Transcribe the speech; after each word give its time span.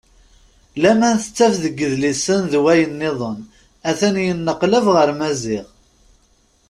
Laman 0.81 1.17
tettaf 1.23 1.53
deg 1.63 1.75
yidlisen 1.79 2.41
d 2.51 2.53
wayen-nniḍen 2.63 3.39
a-t-an 3.89 4.15
yenneqlab 4.25 4.85
ɣur 4.95 5.09
Maziɣ. 5.19 5.65